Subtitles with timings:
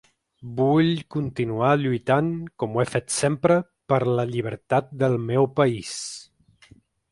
[0.59, 2.31] Vull continuar lluitant,
[2.63, 3.59] com ho he fet sempre,
[3.93, 5.95] per la llibertat del meu país.